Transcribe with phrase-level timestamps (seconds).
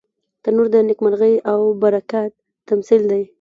[0.43, 2.31] تنور د نیکمرغۍ او برکت
[2.67, 3.23] تمثیل دی